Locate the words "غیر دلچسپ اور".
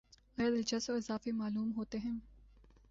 0.37-0.97